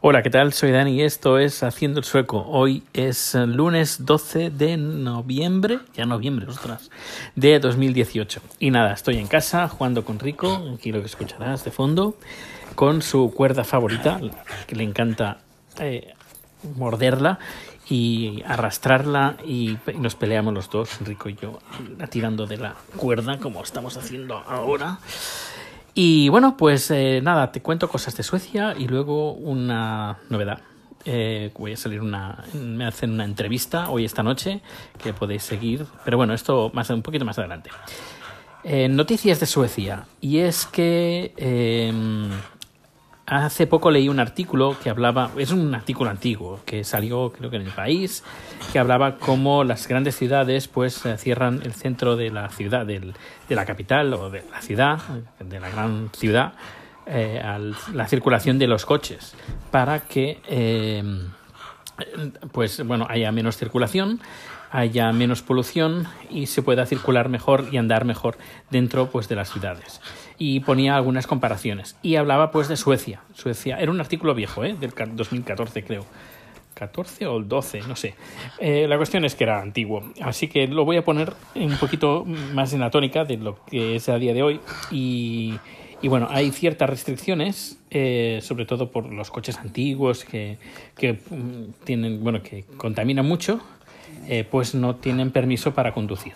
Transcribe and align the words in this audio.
Hola, 0.00 0.22
¿qué 0.22 0.30
tal? 0.30 0.52
Soy 0.52 0.72
Dani 0.72 0.92
y 0.92 1.02
esto 1.02 1.38
es 1.38 1.62
Haciendo 1.62 2.00
el 2.00 2.04
Sueco. 2.04 2.44
Hoy 2.48 2.82
es 2.92 3.34
lunes 3.34 4.04
12 4.04 4.50
de 4.50 4.76
noviembre, 4.76 5.78
ya 5.94 6.04
noviembre, 6.04 6.46
ostras, 6.48 6.90
de 7.36 7.60
2018. 7.60 8.40
Y 8.58 8.70
nada, 8.70 8.92
estoy 8.92 9.18
en 9.18 9.28
casa 9.28 9.68
jugando 9.68 10.04
con 10.04 10.18
Rico, 10.18 10.74
aquí 10.74 10.90
lo 10.90 11.00
que 11.00 11.06
escucharás 11.06 11.64
de 11.64 11.70
fondo, 11.70 12.16
con 12.74 13.02
su 13.02 13.32
cuerda 13.32 13.64
favorita, 13.64 14.20
que 14.66 14.76
le 14.76 14.84
encanta 14.84 15.38
eh, 15.78 16.14
morderla 16.76 17.38
y 17.88 18.42
arrastrarla 18.46 19.36
y, 19.44 19.78
nos 19.98 20.14
peleamos 20.14 20.54
los 20.54 20.70
dos, 20.70 20.98
Rico 21.00 21.28
y 21.28 21.34
yo, 21.34 21.58
tirando 22.10 22.46
de 22.46 22.56
la 22.56 22.74
cuerda 22.96 23.38
como 23.38 23.62
estamos 23.62 23.96
haciendo 23.96 24.36
ahora. 24.36 24.98
Y 25.94 26.28
bueno, 26.30 26.56
pues 26.56 26.90
eh, 26.90 27.20
nada, 27.22 27.52
te 27.52 27.60
cuento 27.60 27.88
cosas 27.88 28.16
de 28.16 28.22
Suecia 28.22 28.74
y 28.78 28.86
luego 28.88 29.32
una 29.32 30.18
novedad. 30.30 30.60
Eh, 31.04 31.50
voy 31.58 31.72
a 31.72 31.76
salir 31.76 32.00
una. 32.00 32.44
Me 32.54 32.86
hacen 32.86 33.10
una 33.12 33.24
entrevista 33.24 33.90
hoy 33.90 34.04
esta 34.04 34.22
noche 34.22 34.62
que 35.02 35.12
podéis 35.12 35.42
seguir. 35.42 35.84
Pero 36.04 36.16
bueno, 36.16 36.32
esto 36.32 36.70
más 36.72 36.88
un 36.90 37.02
poquito 37.02 37.24
más 37.24 37.38
adelante. 37.38 37.70
Eh, 38.64 38.88
noticias 38.88 39.40
de 39.40 39.46
Suecia. 39.46 40.06
Y 40.20 40.38
es 40.38 40.64
que 40.66 41.34
Hace 43.26 43.68
poco 43.68 43.90
leí 43.92 44.08
un 44.08 44.18
artículo 44.18 44.76
que 44.82 44.90
hablaba, 44.90 45.30
es 45.36 45.52
un 45.52 45.72
artículo 45.74 46.10
antiguo 46.10 46.58
que 46.66 46.82
salió 46.82 47.30
creo 47.30 47.50
que 47.50 47.56
en 47.56 47.62
el 47.62 47.70
país, 47.70 48.24
que 48.72 48.80
hablaba 48.80 49.16
cómo 49.16 49.62
las 49.62 49.86
grandes 49.86 50.16
ciudades 50.16 50.66
pues 50.66 51.06
eh, 51.06 51.16
cierran 51.18 51.60
el 51.62 51.72
centro 51.72 52.16
de 52.16 52.30
la 52.30 52.48
ciudad, 52.48 52.84
del, 52.84 53.14
de 53.48 53.54
la 53.54 53.64
capital 53.64 54.12
o 54.14 54.28
de 54.28 54.42
la 54.50 54.60
ciudad, 54.60 54.98
de 55.38 55.60
la 55.60 55.70
gran 55.70 56.10
ciudad, 56.12 56.54
eh, 57.06 57.40
la 57.94 58.08
circulación 58.08 58.58
de 58.58 58.66
los 58.66 58.84
coches 58.84 59.34
para 59.70 60.00
que 60.00 60.40
eh, 60.48 61.02
pues 62.50 62.84
bueno 62.84 63.06
haya 63.08 63.30
menos 63.30 63.56
circulación 63.56 64.20
haya 64.72 65.12
menos 65.12 65.42
polución 65.42 66.08
y 66.30 66.46
se 66.46 66.62
pueda 66.62 66.86
circular 66.86 67.28
mejor 67.28 67.66
y 67.70 67.76
andar 67.76 68.06
mejor 68.06 68.38
dentro 68.70 69.10
pues 69.10 69.28
de 69.28 69.36
las 69.36 69.52
ciudades. 69.52 70.00
Y 70.38 70.60
ponía 70.60 70.96
algunas 70.96 71.26
comparaciones. 71.26 71.96
Y 72.02 72.16
hablaba 72.16 72.50
pues 72.50 72.68
de 72.68 72.76
Suecia. 72.76 73.20
Suecia 73.34 73.78
era 73.78 73.92
un 73.92 74.00
artículo 74.00 74.34
viejo 74.34 74.64
¿eh? 74.64 74.74
del 74.74 74.92
2014 75.14 75.84
creo. 75.84 76.06
14 76.74 77.26
o 77.26 77.36
el 77.36 77.48
12, 77.48 77.82
no 77.82 77.94
sé. 77.94 78.14
Eh, 78.58 78.86
la 78.88 78.96
cuestión 78.96 79.24
es 79.26 79.34
que 79.34 79.44
era 79.44 79.60
antiguo, 79.60 80.02
así 80.22 80.48
que 80.48 80.66
lo 80.66 80.84
voy 80.84 80.96
a 80.96 81.04
poner 81.04 81.32
un 81.54 81.76
poquito 81.76 82.24
más 82.24 82.72
en 82.72 82.80
la 82.80 82.90
tónica 82.90 83.24
de 83.24 83.36
lo 83.36 83.62
que 83.66 83.96
es 83.96 84.08
a 84.08 84.16
día 84.16 84.32
de 84.32 84.42
hoy. 84.42 84.60
Y, 84.90 85.54
y 86.00 86.08
bueno, 86.08 86.26
hay 86.30 86.50
ciertas 86.50 86.88
restricciones, 86.88 87.78
eh, 87.90 88.40
sobre 88.42 88.64
todo 88.64 88.90
por 88.90 89.12
los 89.12 89.30
coches 89.30 89.58
antiguos 89.58 90.24
que, 90.24 90.56
que 90.96 91.12
mm, 91.12 91.84
tienen, 91.84 92.24
bueno, 92.24 92.42
que 92.42 92.64
contaminan 92.78 93.26
mucho 93.26 93.60
eh, 94.26 94.46
pues 94.48 94.74
no 94.74 94.96
tienen 94.96 95.30
permiso 95.30 95.74
para 95.74 95.92
conducir. 95.92 96.32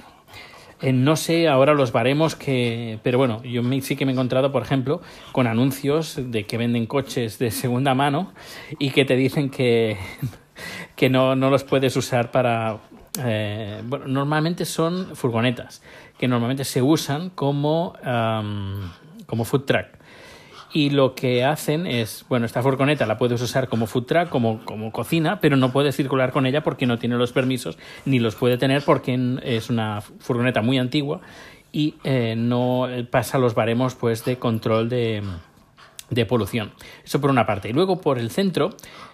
Eh, 0.83 0.93
no 0.93 1.17
sé 1.17 1.49
ahora 1.49 1.73
los 1.73 1.93
baremos 1.93 2.37
que, 2.37 2.99
pero 3.03 3.17
bueno, 3.17 3.43
yo 3.43 3.63
sí 3.81 3.97
que 3.97 4.05
me 4.05 4.13
he 4.13 4.15
encontrado, 4.15 4.53
por 4.53 4.63
ejemplo, 4.63 5.01
con 5.33 5.47
anuncios 5.47 6.19
de 6.19 6.45
que 6.45 6.59
venden 6.59 6.87
coches 6.87 7.39
de 7.39 7.51
segunda 7.51 7.95
mano 7.95 8.33
y 8.79 8.91
que 8.91 9.05
te 9.05 9.17
dicen 9.17 9.49
que, 9.49 9.97
que 10.97 11.09
no, 11.09 11.35
no 11.35 11.49
los 11.49 11.65
puedes 11.65 11.97
usar 11.97 12.31
para, 12.31 12.79
eh, 13.25 13.81
bueno, 13.85 14.07
normalmente 14.07 14.67
son 14.67 15.17
furgonetas 15.17 15.83
que 16.19 16.29
normalmente 16.29 16.65
se 16.65 16.83
usan 16.83 17.31
como, 17.31 17.95
como 19.27 19.45
food 19.45 19.63
truck 19.63 19.97
y 20.73 20.91
lo 20.91 21.15
que 21.15 21.45
hacen 21.45 21.87
es, 21.87 22.25
bueno, 22.29 22.47
esta 22.47 22.63
furgoneta 22.63 23.07
la 23.07 23.19
puedes 23.19 23.41
usar 23.41 23.69
como 23.69 23.87
food 23.87 24.05
truck, 24.05 24.29
como, 24.29 24.65
como 24.65 24.93
cocina, 24.93 25.41
pero 25.41 25.57
no 25.57 25.73
puedes 25.73 25.97
circular 25.97 26.33
con 26.33 26.47
ella 26.47 26.63
porque 26.63 26.87
no 26.87 26.99
tiene 26.99 27.17
los 27.17 27.33
permisos 27.33 27.79
ni 28.05 28.19
los 28.19 28.35
puede 28.35 28.59
tener 28.59 28.83
porque 28.83 29.39
es 29.43 29.71
una 29.71 30.01
furgoneta 30.01 30.63
muy 30.63 30.79
antigua 30.79 31.21
y 31.73 31.95
eh, 32.05 32.35
no 32.37 32.89
pasa 33.11 33.39
los 33.39 33.55
baremos 33.55 33.95
pues 33.95 34.25
de 34.25 34.39
control 34.39 34.89
de, 34.89 35.23
de 36.11 36.27
polución. 36.27 36.73
Eso 37.05 37.21
por 37.21 37.31
una 37.31 37.47
parte. 37.47 37.69
Y 37.69 37.73
luego 37.73 38.01
por 38.01 38.19
el 38.19 38.31
centro 38.31 38.71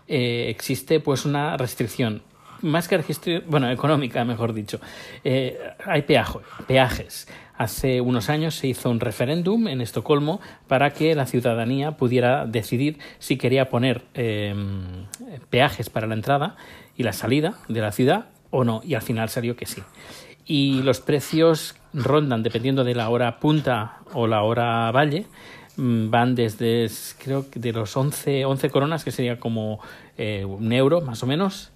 eh, 0.09 0.47
existe 0.49 1.01
pues 1.01 1.25
una 1.25 1.57
restricción 1.57 2.23
más 2.63 2.89
que 2.89 2.97
restricción, 2.97 3.45
bueno, 3.49 3.71
económica, 3.71 4.25
mejor 4.25 4.53
dicho. 4.53 4.81
Eh, 5.25 5.59
hay 5.85 6.03
peajes. 6.03 7.29
Hace 7.57 8.01
unos 8.01 8.29
años 8.29 8.55
se 8.55 8.69
hizo 8.69 8.91
un 8.91 8.99
referéndum 8.99 9.69
en 9.69 9.81
Estocolmo 9.81 10.41
para 10.67 10.91
que 10.91 11.15
la 11.15 11.27
ciudadanía 11.27 11.93
pudiera 11.93 12.47
decidir 12.47 12.99
si 13.19 13.37
quería 13.37 13.69
poner 13.69 14.03
em, 14.15 15.07
peajes 15.51 15.91
para 15.91 16.07
la 16.07 16.15
entrada 16.15 16.57
y 16.97 17.03
la 17.03 17.13
salida 17.13 17.59
de 17.69 17.81
la 17.81 17.93
ciudad 17.93 18.27
o 18.51 18.65
no, 18.65 18.81
y 18.85 18.95
al 18.95 19.03
final 19.03 19.29
salió 19.29 19.57
que 19.57 19.67
sí. 19.67 19.83
Y 20.45 20.83
los 20.83 21.01
precios 21.01 21.77
rondan, 21.93 22.43
dependiendo 22.43 22.85
de 22.85 22.95
la 22.95 23.09
hora 23.09 23.39
punta 23.39 23.99
o 24.13 24.27
la 24.27 24.43
hora 24.43 24.91
valle, 24.91 25.27
mm, 25.77 26.11
van 26.11 26.35
desde, 26.35 26.91
creo 27.23 27.51
que 27.51 27.61
de 27.61 27.73
los 27.73 27.97
11, 27.97 28.45
11 28.45 28.71
coronas, 28.71 29.05
que 29.05 29.13
sería 29.13 29.39
como 29.39 29.81
eh, 30.19 30.45
un 30.45 30.73
euro 30.73 31.01
más 31.01 31.23
o 31.23 31.27
menos, 31.27 31.72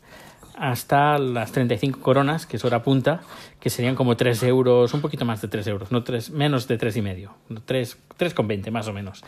hasta 0.57 1.19
las 1.19 1.53
35 1.53 2.01
coronas, 2.01 2.47
que 2.47 2.57
es 2.57 2.65
hora 2.65 2.83
punta, 2.83 3.21
que 3.61 3.71
serían 3.71 3.95
como 3.95 4.17
3 4.17 4.43
euros, 4.45 4.93
un 4.95 5.01
poquito 5.01 5.25
más 5.25 5.43
de 5.43 5.49
3 5.49 5.67
euros, 5.69 5.93
no 5.93 6.03
3, 6.03 6.31
menos 6.31 6.67
de 6.69 6.79
3 6.79 6.97
y 6.97 7.03
medio, 7.03 7.35
3,20 7.49 8.71
más 8.71 8.89
o 8.89 8.93
menos. 8.93 9.23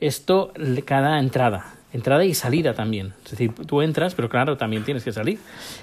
Esto 0.00 0.52
cada 0.84 1.18
entrada, 1.18 1.74
entrada 1.92 2.24
y 2.24 2.34
salida 2.34 2.74
también. 2.74 3.14
Es 3.24 3.32
decir, 3.32 3.52
tú 3.66 3.82
entras, 3.82 4.14
pero 4.14 4.28
claro, 4.28 4.56
también 4.56 4.84
tienes 4.84 5.02
que 5.02 5.12
salir. 5.12 5.38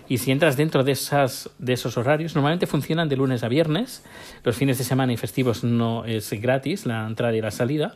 Y 0.07 0.19
si 0.19 0.31
entras 0.31 0.55
dentro 0.55 0.83
de, 0.83 0.93
esas, 0.93 1.49
de 1.57 1.73
esos 1.73 1.97
horarios, 1.97 2.35
normalmente 2.35 2.67
funcionan 2.67 3.09
de 3.09 3.17
lunes 3.17 3.43
a 3.43 3.49
viernes. 3.49 4.03
Los 4.43 4.55
fines 4.55 4.77
de 4.77 4.83
semana 4.83 5.11
y 5.11 5.17
festivos 5.17 5.63
no 5.63 6.05
es 6.05 6.31
gratis 6.31 6.85
la 6.85 7.05
entrada 7.05 7.35
y 7.35 7.41
la 7.41 7.51
salida. 7.51 7.95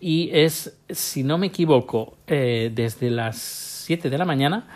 Y 0.00 0.30
es, 0.32 0.78
si 0.88 1.22
no 1.22 1.38
me 1.38 1.48
equivoco, 1.48 2.16
eh, 2.26 2.72
desde 2.74 3.10
las 3.10 3.36
7 3.38 4.10
de 4.10 4.18
la 4.18 4.24
mañana 4.24 4.66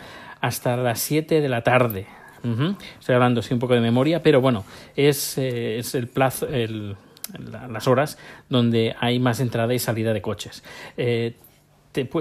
hasta 0.45 0.77
las 0.77 0.99
7 0.99 1.41
de 1.41 1.49
la 1.49 1.63
tarde. 1.63 2.05
Estoy 2.99 3.15
hablando 3.15 3.39
así 3.39 3.55
un 3.55 3.59
poco 3.59 3.73
de 3.73 3.81
memoria, 3.81 4.21
pero 4.21 4.39
bueno, 4.39 4.63
es, 4.95 5.39
eh, 5.39 5.79
es 5.79 5.95
el 5.95 6.07
plazo, 6.07 6.47
el, 6.47 6.95
las 7.71 7.87
horas 7.87 8.19
donde 8.49 8.95
hay 8.99 9.17
más 9.17 9.39
entrada 9.39 9.73
y 9.73 9.79
salida 9.79 10.13
de 10.13 10.21
coches. 10.21 10.63
Eh, 10.97 11.33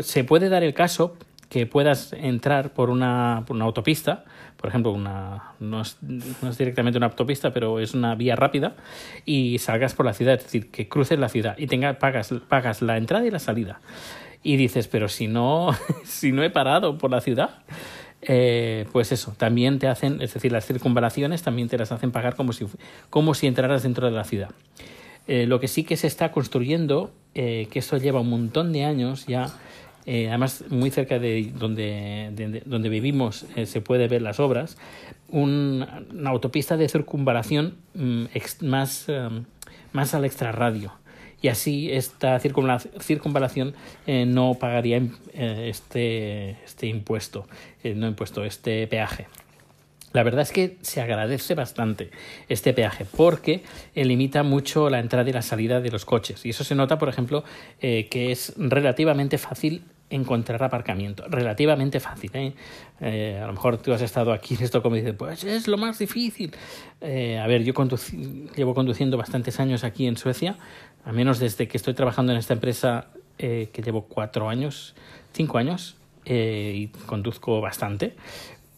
se 0.00 0.24
puede 0.24 0.48
dar 0.48 0.62
el 0.62 0.72
caso 0.72 1.18
que 1.50 1.66
puedas 1.66 2.14
entrar 2.14 2.72
por 2.72 2.88
una, 2.88 3.44
autopista, 3.60 4.24
por 4.56 4.70
ejemplo, 4.70 4.92
una, 4.92 5.52
no, 5.60 5.82
es, 5.82 5.98
no 6.00 6.48
es 6.48 6.56
directamente 6.56 6.96
una 6.96 7.08
autopista, 7.08 7.52
pero 7.52 7.78
es 7.78 7.92
una 7.92 8.14
vía 8.14 8.36
rápida, 8.36 8.76
y 9.26 9.58
salgas 9.58 9.92
por 9.92 10.06
la 10.06 10.14
ciudad, 10.14 10.36
es 10.36 10.44
decir, 10.44 10.70
que 10.70 10.88
cruces 10.88 11.18
la 11.18 11.28
ciudad 11.28 11.56
y 11.58 11.66
tenga, 11.66 11.98
pagas, 11.98 12.32
pagas 12.48 12.80
la 12.80 12.96
entrada 12.96 13.26
y 13.26 13.30
la 13.30 13.38
salida. 13.38 13.80
Y 14.42 14.56
dices, 14.56 14.88
pero 14.88 15.08
si 15.08 15.26
no, 15.26 15.70
si 16.04 16.32
no 16.32 16.42
he 16.42 16.50
parado 16.50 16.96
por 16.96 17.10
la 17.10 17.20
ciudad, 17.20 17.62
eh, 18.26 18.86
pues 18.92 19.12
eso, 19.12 19.34
también 19.36 19.78
te 19.78 19.88
hacen, 19.88 20.20
es 20.20 20.34
decir, 20.34 20.52
las 20.52 20.66
circunvalaciones 20.66 21.42
también 21.42 21.68
te 21.68 21.78
las 21.78 21.92
hacen 21.92 22.10
pagar 22.10 22.36
como 22.36 22.52
si, 22.52 22.66
como 23.10 23.34
si 23.34 23.46
entraras 23.46 23.82
dentro 23.82 24.06
de 24.06 24.12
la 24.12 24.24
ciudad. 24.24 24.50
Eh, 25.26 25.46
lo 25.46 25.60
que 25.60 25.68
sí 25.68 25.84
que 25.84 25.96
se 25.96 26.06
está 26.06 26.32
construyendo, 26.32 27.12
eh, 27.34 27.68
que 27.70 27.78
esto 27.78 27.96
lleva 27.96 28.20
un 28.20 28.30
montón 28.30 28.72
de 28.72 28.84
años 28.84 29.26
ya, 29.26 29.50
además 30.06 30.64
muy 30.68 30.90
cerca 30.90 31.18
de 31.18 31.50
donde, 31.56 32.62
donde 32.66 32.88
vivimos 32.90 33.46
se 33.64 33.80
puede 33.80 34.06
ver 34.06 34.20
las 34.20 34.38
obras, 34.38 34.76
una 35.30 36.04
autopista 36.26 36.76
de 36.76 36.90
circunvalación 36.90 37.76
mm, 37.94 38.24
más, 38.60 39.06
más 39.92 40.14
al 40.14 40.26
extrarradio 40.26 40.92
y 41.44 41.48
así 41.48 41.92
esta 41.92 42.40
circunvalación 42.40 43.74
eh, 44.06 44.24
no 44.24 44.54
pagaría 44.54 45.02
eh, 45.34 45.66
este, 45.68 46.52
este 46.64 46.86
impuesto, 46.86 47.46
eh, 47.82 47.94
no 47.94 48.08
impuesto, 48.08 48.46
este 48.46 48.86
peaje. 48.86 49.26
La 50.14 50.22
verdad 50.22 50.40
es 50.40 50.52
que 50.52 50.78
se 50.80 51.02
agradece 51.02 51.54
bastante 51.54 52.10
este 52.48 52.72
peaje 52.72 53.04
porque 53.04 53.62
limita 53.94 54.42
mucho 54.42 54.88
la 54.88 55.00
entrada 55.00 55.28
y 55.28 55.34
la 55.34 55.42
salida 55.42 55.82
de 55.82 55.90
los 55.90 56.06
coches. 56.06 56.46
Y 56.46 56.50
eso 56.50 56.64
se 56.64 56.74
nota, 56.74 56.96
por 56.98 57.10
ejemplo, 57.10 57.44
que 57.80 58.32
es 58.32 58.54
relativamente 58.56 59.36
fácil 59.36 59.82
encontrar 60.08 60.62
aparcamiento. 60.62 61.24
Relativamente 61.28 61.98
fácil. 61.98 62.54
a 63.00 63.46
lo 63.46 63.52
mejor 63.52 63.78
tú 63.78 63.92
has 63.92 64.02
estado 64.02 64.32
aquí 64.32 64.54
en 64.54 64.62
esto 64.62 64.82
como 64.82 64.94
dices, 64.94 65.14
pues 65.18 65.42
es 65.42 65.66
lo 65.66 65.76
más 65.76 65.98
difícil. 65.98 66.54
a 67.02 67.46
ver, 67.48 67.64
yo 67.64 67.74
llevo 68.56 68.74
conduciendo 68.74 69.16
bastantes 69.18 69.58
años 69.58 69.82
aquí 69.82 70.06
en 70.06 70.16
Suecia 70.16 70.56
al 71.04 71.14
menos 71.14 71.38
desde 71.38 71.68
que 71.68 71.76
estoy 71.76 71.94
trabajando 71.94 72.32
en 72.32 72.38
esta 72.38 72.54
empresa, 72.54 73.06
eh, 73.38 73.68
que 73.72 73.82
llevo 73.82 74.02
cuatro 74.02 74.48
años, 74.48 74.94
cinco 75.32 75.58
años, 75.58 75.96
eh, 76.24 76.72
y 76.74 76.86
conduzco 77.06 77.60
bastante, 77.60 78.14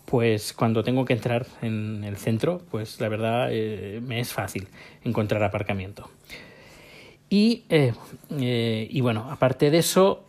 pues 0.06 0.52
cuando 0.52 0.82
tengo 0.82 1.04
que 1.04 1.12
entrar 1.12 1.46
en 1.62 2.04
el 2.04 2.16
centro, 2.16 2.62
pues 2.70 3.00
la 3.00 3.08
verdad 3.08 3.48
eh, 3.50 4.00
me 4.02 4.20
es 4.20 4.32
fácil 4.32 4.68
encontrar 5.04 5.42
aparcamiento. 5.42 6.08
Y, 7.28 7.64
eh, 7.68 7.92
eh, 8.38 8.86
y 8.88 9.00
bueno, 9.00 9.28
aparte 9.30 9.70
de 9.70 9.78
eso, 9.78 10.24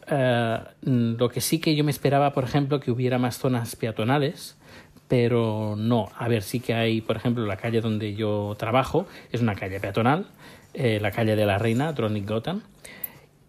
lo 0.81 1.29
que 1.29 1.41
sí 1.41 1.59
que 1.59 1.75
yo 1.75 1.83
me 1.83 1.91
esperaba, 1.91 2.33
por 2.33 2.43
ejemplo, 2.43 2.79
que 2.79 2.89
hubiera 2.89 3.19
más 3.19 3.37
zonas 3.37 3.75
peatonales, 3.75 4.57
pero 5.07 5.75
no. 5.77 6.09
A 6.17 6.27
ver, 6.27 6.41
sí 6.41 6.59
que 6.59 6.73
hay, 6.73 7.01
por 7.01 7.15
ejemplo, 7.15 7.45
la 7.45 7.57
calle 7.57 7.81
donde 7.81 8.15
yo 8.15 8.55
trabajo, 8.57 9.05
es 9.31 9.41
una 9.41 9.53
calle 9.53 9.79
peatonal, 9.79 10.25
la 10.73 11.11
calle 11.11 11.35
de 11.35 11.45
la 11.45 11.57
Reina, 11.57 11.91
Dronic 11.93 12.27
Gotham. 12.27 12.61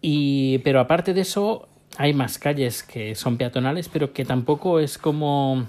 Y, 0.01 0.59
pero 0.59 0.79
aparte 0.79 1.13
de 1.13 1.21
eso, 1.21 1.67
hay 1.97 2.13
más 2.13 2.37
calles 2.37 2.83
que 2.83 3.15
son 3.15 3.37
peatonales, 3.37 3.89
pero 3.89 4.13
que 4.13 4.25
tampoco 4.25 4.79
es 4.79 4.97
como 4.97 5.67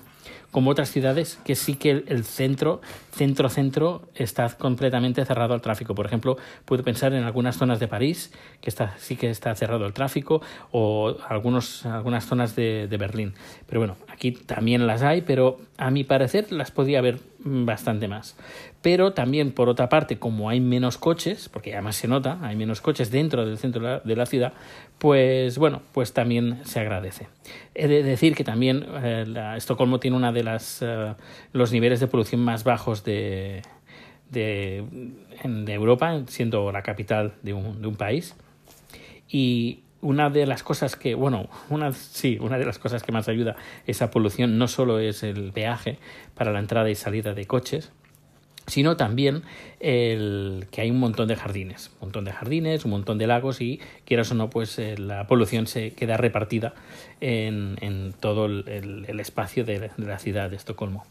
como 0.50 0.70
otras 0.70 0.90
ciudades 0.90 1.38
que 1.44 1.54
sí 1.54 1.76
que 1.76 1.90
el, 1.90 2.24
centro, 2.24 2.80
centro, 3.12 3.48
centro 3.48 4.02
está 4.14 4.48
completamente 4.48 5.24
cerrado 5.24 5.54
al 5.54 5.60
tráfico. 5.60 5.94
Por 5.94 6.06
ejemplo, 6.06 6.36
puedo 6.64 6.82
pensar 6.82 7.12
en 7.12 7.24
algunas 7.24 7.56
zonas 7.56 7.78
de 7.78 7.88
París 7.88 8.32
que 8.60 8.70
está, 8.70 8.94
sí 8.98 9.16
que 9.16 9.30
está 9.30 9.54
cerrado 9.54 9.84
al 9.84 9.92
tráfico 9.92 10.42
o 10.72 11.16
algunos, 11.28 11.86
algunas 11.86 12.24
zonas 12.24 12.56
de, 12.56 12.88
de 12.88 12.96
Berlín. 12.96 13.34
Pero 13.66 13.80
bueno, 13.80 13.96
aquí 14.08 14.32
también 14.32 14.86
las 14.86 15.02
hay, 15.02 15.22
pero 15.22 15.60
a 15.78 15.90
mi 15.90 16.04
parecer 16.04 16.50
las 16.50 16.70
podría 16.70 16.98
haber 16.98 17.20
bastante 17.44 18.08
más. 18.08 18.36
Pero 18.82 19.12
también, 19.12 19.52
por 19.52 19.68
otra 19.68 19.88
parte, 19.88 20.18
como 20.18 20.48
hay 20.48 20.60
menos 20.60 20.98
coches, 20.98 21.48
porque 21.48 21.72
además 21.72 21.96
se 21.96 22.08
nota, 22.08 22.38
hay 22.42 22.56
menos 22.56 22.80
coches 22.80 23.10
dentro 23.10 23.46
del 23.46 23.58
centro 23.58 24.00
de 24.00 24.16
la 24.16 24.26
ciudad, 24.26 24.52
pues 24.98 25.58
bueno, 25.58 25.82
pues 25.92 26.12
también 26.12 26.60
se 26.64 26.80
agradece. 26.80 27.28
He 27.74 27.88
de 27.88 28.02
decir 28.02 28.34
que 28.34 28.44
también 28.44 28.86
eh, 29.02 29.54
Estocolmo 29.56 30.00
tiene 30.00 30.16
una 30.16 30.32
de 30.32 30.44
las 30.44 30.80
eh, 30.82 31.14
los 31.52 31.72
niveles 31.72 32.00
de 32.00 32.06
polución 32.06 32.42
más 32.42 32.64
bajos 32.64 33.04
de, 33.04 33.62
de, 34.30 34.84
de 35.44 35.72
Europa, 35.72 36.22
siendo 36.26 36.72
la 36.72 36.82
capital 36.82 37.34
de 37.42 37.52
un, 37.52 37.80
de 37.80 37.88
un 37.88 37.96
país. 37.96 38.36
Y 39.28 39.84
una 40.00 40.30
de 40.30 40.46
las 40.46 40.62
cosas 40.62 40.96
que, 40.96 41.14
bueno, 41.14 41.48
una, 41.68 41.92
sí, 41.92 42.38
una 42.40 42.58
de 42.58 42.64
las 42.64 42.78
cosas 42.78 43.02
que 43.02 43.12
más 43.12 43.28
ayuda 43.28 43.56
esa 43.86 44.10
polución 44.10 44.58
no 44.58 44.68
solo 44.68 44.98
es 44.98 45.22
el 45.22 45.52
peaje 45.52 45.98
para 46.34 46.52
la 46.52 46.58
entrada 46.58 46.90
y 46.90 46.94
salida 46.94 47.34
de 47.34 47.46
coches, 47.46 47.92
sino 48.70 48.96
también 48.96 49.42
el 49.80 50.66
que 50.70 50.82
hay 50.82 50.90
un 50.90 50.98
montón 50.98 51.28
de 51.28 51.36
jardines, 51.36 51.90
un 51.94 52.06
montón 52.06 52.24
de 52.24 52.32
jardines, 52.32 52.84
un 52.84 52.92
montón 52.92 53.18
de 53.18 53.26
lagos 53.26 53.60
y 53.60 53.80
quieras 54.04 54.30
o 54.30 54.34
no, 54.34 54.50
pues 54.50 54.78
eh, 54.78 54.96
la 54.98 55.26
polución 55.26 55.66
se 55.66 55.92
queda 55.92 56.16
repartida 56.16 56.74
en, 57.20 57.76
en 57.80 58.12
todo 58.12 58.46
el, 58.46 59.20
espacio 59.20 59.64
de, 59.64 59.80
de, 59.80 59.90
la 59.98 60.18
ciudad 60.18 60.50
de 60.50 60.56
Estocolmo. 60.56 61.04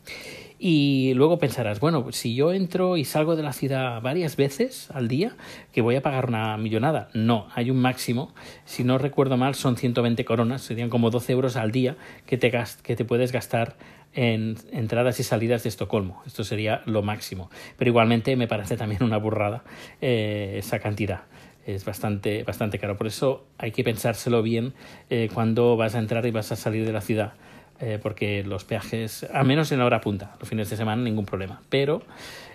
Y 0.62 1.14
luego 1.14 1.40
pensarás, 1.40 1.80
bueno, 1.80 2.08
si 2.12 2.36
yo 2.36 2.52
entro 2.52 2.98
y 2.98 3.06
salgo 3.06 3.38
de 3.38 3.44
la 3.44 3.54
ciudad 3.54 4.02
varias 4.02 4.36
veces 4.36 4.92
al 4.92 5.08
día, 5.08 5.38
que 5.72 5.82
voy 5.82 5.96
a 5.96 6.02
pagar 6.02 6.28
una 6.28 6.58
millonada. 6.58 7.08
No, 7.14 7.48
hay 7.56 7.72
un 7.72 7.78
máximo. 7.78 8.34
Si 8.66 8.84
no 8.84 8.98
recuerdo 8.98 9.38
mal, 9.38 9.56
son 9.56 9.78
120 9.78 10.26
coronas, 10.26 10.62
serían 10.62 10.90
como 10.90 11.12
12 11.12 11.32
euros 11.32 11.56
al 11.56 11.72
día 11.72 11.96
que 12.26 12.38
te, 12.38 12.52
que 12.84 12.96
te 12.98 13.06
puedes 13.06 13.32
gastar 13.32 13.78
en 14.14 14.58
entradas 14.72 15.20
y 15.20 15.24
salidas 15.24 15.64
de 15.64 15.70
Estocolmo. 15.70 16.22
Esto 16.26 16.44
sería 16.44 16.82
lo 16.86 17.02
máximo. 17.02 17.50
Pero 17.78 17.90
igualmente 17.90 18.36
me 18.36 18.48
parece 18.48 18.78
también 18.78 19.04
una 19.04 19.18
burrada 19.18 19.64
eh, 20.02 20.56
esa 20.58 20.80
cantidad. 20.80 21.22
Es 21.66 21.86
bastante, 21.86 22.44
bastante 22.44 22.80
caro. 22.80 22.98
Por 22.98 23.08
eso 23.08 23.46
hay 23.58 23.72
que 23.72 23.84
pensárselo 23.84 24.42
bien 24.42 24.74
eh, 25.10 25.30
cuando 25.34 25.78
vas 25.78 25.96
a 25.96 26.00
entrar 26.00 26.26
y 26.26 26.32
vas 26.32 26.52
a 26.52 26.56
salir 26.56 26.86
de 26.86 26.94
la 26.94 27.02
ciudad. 27.02 27.34
Eh, 27.82 27.98
porque 28.02 28.44
los 28.44 28.66
peajes, 28.66 29.26
a 29.34 29.44
menos 29.46 29.72
en 29.72 29.80
la 29.80 29.86
hora 29.86 30.02
punta, 30.02 30.36
los 30.40 30.50
fines 30.50 30.70
de 30.70 30.76
semana 30.76 31.02
ningún 31.02 31.26
problema. 31.26 31.62
Pero 31.70 32.02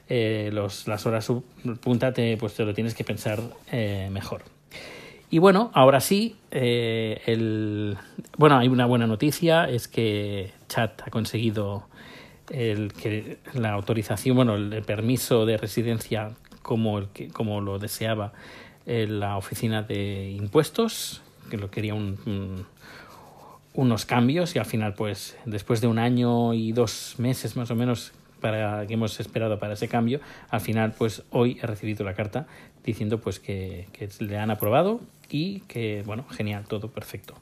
eh, 0.09 0.51
los, 0.53 0.87
las 0.87 1.07
horas 1.07 1.33
punta 1.81 2.13
te, 2.13 2.37
pues 2.37 2.55
te 2.55 2.65
lo 2.65 2.75
tienes 2.75 2.95
que 2.95 3.05
pensar 3.05 3.41
eh, 3.73 4.09
mejor. 4.13 4.43
Y 5.31 5.39
bueno, 5.39 5.71
ahora 5.75 6.01
sí, 6.01 6.37
eh, 6.51 7.23
el, 7.27 7.97
bueno, 8.37 8.59
hay 8.59 8.69
una 8.69 8.87
buena 8.87 9.07
noticia, 9.07 9.69
es 9.69 9.89
que 9.89 10.53
Chat 10.69 11.03
ha 11.03 11.11
conseguido 11.11 11.89
el, 12.51 12.93
que 12.93 13.39
la 13.55 13.73
autorización, 13.73 14.37
bueno, 14.37 14.55
el, 14.55 14.83
permiso 14.83 15.47
de 15.47 15.57
residencia 15.57 16.33
como, 16.63 16.99
el 16.99 17.09
que, 17.09 17.29
como 17.29 17.61
lo 17.61 17.79
deseaba 17.79 18.33
la 18.87 19.39
oficina 19.39 19.83
de 19.83 20.31
impuestos, 20.31 21.23
que 21.51 21.57
lo 21.57 21.71
quería 21.71 21.95
un, 21.95 22.19
un, 22.27 22.67
unos 23.75 24.07
cambios 24.07 24.55
y 24.55 24.59
al 24.59 24.67
final, 24.67 24.95
pues, 24.95 25.37
después 25.45 25.81
de 25.81 25.89
un 25.89 25.99
año 25.99 26.55
y 26.55 26.73
dos 26.73 27.17
meses 27.19 27.57
más 27.57 27.71
o 27.71 27.75
menos 27.75 28.13
para, 28.45 28.87
que 28.87 28.93
hemos 28.93 29.19
esperado 29.21 29.59
para 29.59 29.73
ese 29.73 29.89
cambio, 29.89 30.21
al 30.51 30.61
final, 30.61 30.93
pues 30.99 31.23
hoy 31.31 31.59
he 31.63 31.67
recibido 31.67 32.05
la 32.05 32.13
carta 32.13 32.47
diciendo 32.85 33.19
pues 33.19 33.41
que, 33.41 33.87
le 34.21 34.37
han 34.37 34.51
aprobado 34.51 35.01
y 35.31 35.61
que, 35.61 36.03
bueno, 36.05 36.27
genial, 36.29 36.67
todo 36.69 36.89
perfecto. 36.89 37.33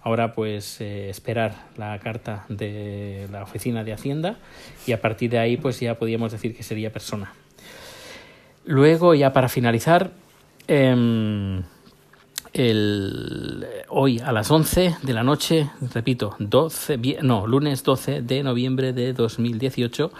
Ahora 0.00 0.32
pues 0.32 0.80
eh, 0.80 1.10
esperar 1.10 1.56
la 1.76 1.98
carta 1.98 2.44
de 2.48 3.26
la 3.32 3.42
oficina 3.42 3.82
de 3.82 3.94
Hacienda 3.94 4.38
y 4.86 4.92
a 4.92 5.00
partir 5.00 5.28
de 5.30 5.38
ahí 5.38 5.56
pues 5.56 5.80
ya 5.80 5.98
podríamos 5.98 6.30
decir 6.30 6.56
que 6.56 6.62
sería 6.62 6.92
persona. 6.92 7.32
Luego 8.64 9.12
ya 9.14 9.32
para 9.32 9.48
finalizar, 9.48 10.12
eh, 10.68 11.64
el, 12.54 13.66
hoy 13.88 14.20
a 14.20 14.32
las 14.32 14.50
11 14.50 14.96
de 15.02 15.12
la 15.12 15.24
noche, 15.24 15.70
repito, 15.92 16.36
12, 16.38 16.98
no, 17.22 17.46
lunes 17.46 17.82
12 17.82 18.22
de 18.22 18.42
noviembre 18.44 18.92
de 18.92 19.12
2018, 19.12 20.12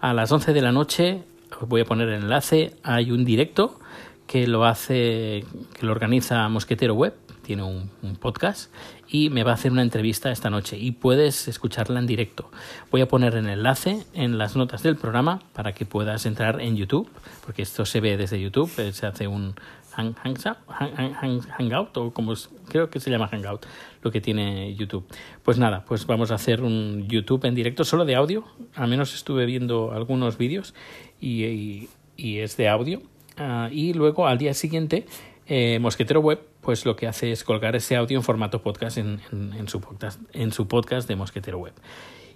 a 0.00 0.14
las 0.14 0.30
11 0.30 0.52
de 0.52 0.62
la 0.62 0.72
noche, 0.72 1.24
os 1.60 1.68
voy 1.68 1.80
a 1.80 1.84
poner 1.84 2.08
el 2.08 2.22
enlace, 2.22 2.76
hay 2.84 3.10
un 3.10 3.24
directo 3.24 3.80
que 4.28 4.46
lo 4.46 4.64
hace, 4.64 5.44
que 5.74 5.84
lo 5.84 5.90
organiza 5.90 6.48
Mosquetero 6.48 6.94
Web, 6.94 7.14
tiene 7.42 7.64
un, 7.64 7.90
un, 8.02 8.14
podcast 8.14 8.72
y 9.08 9.28
me 9.28 9.42
va 9.42 9.50
a 9.50 9.54
hacer 9.54 9.72
una 9.72 9.82
entrevista 9.82 10.30
esta 10.30 10.50
noche 10.50 10.78
y 10.78 10.92
puedes 10.92 11.48
escucharla 11.48 11.98
en 11.98 12.06
directo. 12.06 12.48
Voy 12.92 13.00
a 13.00 13.08
poner 13.08 13.34
el 13.34 13.48
enlace 13.48 14.04
en 14.14 14.38
las 14.38 14.54
notas 14.54 14.84
del 14.84 14.94
programa 14.94 15.40
para 15.52 15.72
que 15.72 15.84
puedas 15.84 16.26
entrar 16.26 16.60
en 16.60 16.76
YouTube, 16.76 17.08
porque 17.44 17.62
esto 17.62 17.84
se 17.84 17.98
ve 17.98 18.16
desde 18.16 18.40
YouTube, 18.40 18.70
eh, 18.78 18.92
se 18.92 19.06
hace 19.06 19.26
un 19.26 19.56
hang, 20.00 20.36
hang, 20.38 21.14
hang, 21.14 21.40
Hangout 21.40 21.96
o 21.96 22.12
como 22.12 22.34
creo 22.68 22.90
que 22.90 23.00
se 23.00 23.10
llama 23.10 23.28
Hangout, 23.28 23.66
lo 24.02 24.10
que 24.10 24.20
tiene 24.20 24.74
YouTube. 24.74 25.06
Pues 25.42 25.58
nada, 25.58 25.84
pues 25.84 26.06
vamos 26.06 26.30
a 26.30 26.34
hacer 26.34 26.62
un 26.62 27.06
YouTube 27.08 27.44
en 27.44 27.54
directo 27.54 27.84
solo 27.84 28.04
de 28.04 28.14
audio, 28.14 28.44
al 28.74 28.88
menos 28.88 29.14
estuve 29.14 29.46
viendo 29.46 29.92
algunos 29.92 30.38
vídeos 30.38 30.74
y, 31.20 31.88
es 32.16 32.56
de 32.56 32.68
audio. 32.68 33.02
Uh, 33.38 33.72
y 33.72 33.94
luego 33.94 34.26
al 34.26 34.36
día 34.36 34.52
siguiente 34.52 35.06
eh, 35.46 35.78
Mosquetero 35.78 36.20
Web 36.20 36.40
pues 36.60 36.84
lo 36.84 36.96
que 36.96 37.06
hace 37.06 37.32
es 37.32 37.44
colgar 37.44 37.74
ese 37.76 37.96
audio 37.96 38.18
en 38.18 38.22
formato 38.22 38.62
podcast 38.62 38.98
en, 38.98 39.20
su 39.66 39.80
podcast 39.80 40.20
en 40.32 40.52
su 40.52 40.68
podcast 40.68 41.08
de 41.08 41.16
Mosquetero 41.16 41.58
Web. 41.58 41.74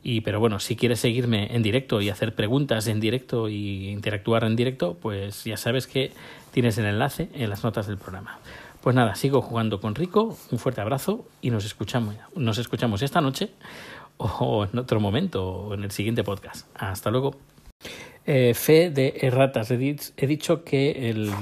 Y, 0.02 0.20
pero 0.20 0.38
bueno, 0.38 0.60
si 0.60 0.76
quieres 0.76 1.00
seguirme 1.00 1.54
en 1.54 1.62
directo 1.62 2.02
y 2.02 2.10
hacer 2.10 2.34
preguntas 2.34 2.86
en 2.88 3.00
directo 3.00 3.48
y 3.48 3.88
interactuar 3.88 4.44
en 4.44 4.54
directo, 4.54 4.98
pues 5.00 5.44
ya 5.44 5.56
sabes 5.56 5.86
que 5.86 6.12
tienes 6.54 6.78
el 6.78 6.86
enlace 6.86 7.28
en 7.34 7.50
las 7.50 7.64
notas 7.64 7.88
del 7.88 7.98
programa. 7.98 8.38
Pues 8.80 8.94
nada, 8.94 9.16
sigo 9.16 9.42
jugando 9.42 9.80
con 9.80 9.96
Rico, 9.96 10.38
un 10.52 10.58
fuerte 10.60 10.80
abrazo 10.80 11.26
y 11.42 11.50
nos 11.50 11.64
escuchamos, 11.64 12.14
nos 12.36 12.58
escuchamos 12.58 13.02
esta 13.02 13.20
noche 13.20 13.50
o 14.18 14.64
en 14.64 14.78
otro 14.78 15.00
momento 15.00 15.44
o 15.44 15.74
en 15.74 15.82
el 15.82 15.90
siguiente 15.90 16.22
podcast. 16.22 16.68
Hasta 16.76 17.10
luego. 17.10 17.32
Eh, 18.24 18.54
fe 18.54 18.90
de 18.90 19.18
erratas. 19.22 19.68
He, 19.72 20.26
dicho 20.28 20.62
que 20.62 21.10
el, 21.10 21.32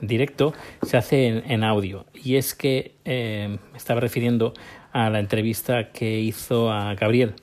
directo 0.00 0.54
se 0.82 0.96
hace 0.96 1.26
en, 1.26 1.50
en 1.50 1.62
audio 1.62 2.06
y 2.14 2.36
es 2.36 2.54
que 2.54 2.94
eh, 3.04 3.58
me 3.72 3.76
estaba 3.76 4.00
refiriendo 4.00 4.54
a 4.90 5.10
la 5.10 5.20
entrevista 5.20 5.92
que 5.92 6.18
hizo 6.20 6.72
a 6.72 6.94
Gabriel. 6.94 7.34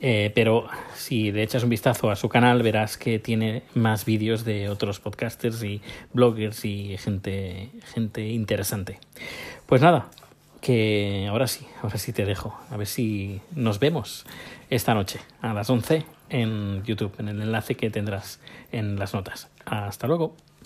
Eh, 0.00 0.30
pero 0.34 0.68
si 0.94 1.32
le 1.32 1.42
echas 1.42 1.64
un 1.64 1.70
vistazo 1.70 2.10
a 2.10 2.16
su 2.16 2.28
canal 2.28 2.62
verás 2.62 2.96
que 2.96 3.18
tiene 3.18 3.64
más 3.74 4.04
vídeos 4.04 4.44
de 4.44 4.68
otros 4.68 5.00
podcasters 5.00 5.62
y 5.64 5.82
bloggers 6.12 6.64
y 6.64 6.96
gente, 6.98 7.70
gente 7.92 8.28
interesante. 8.28 9.00
Pues 9.66 9.82
nada, 9.82 10.08
que 10.60 11.26
ahora 11.28 11.46
sí, 11.46 11.66
ahora 11.82 11.98
sí 11.98 12.12
te 12.12 12.24
dejo. 12.24 12.58
A 12.70 12.76
ver 12.76 12.86
si 12.86 13.40
nos 13.54 13.78
vemos 13.78 14.24
esta 14.70 14.94
noche 14.94 15.20
a 15.40 15.52
las 15.52 15.68
11 15.68 16.04
en 16.30 16.84
YouTube, 16.84 17.14
en 17.18 17.28
el 17.28 17.42
enlace 17.42 17.74
que 17.74 17.90
tendrás 17.90 18.40
en 18.70 18.98
las 18.98 19.14
notas. 19.14 19.48
Hasta 19.64 20.06
luego. 20.06 20.36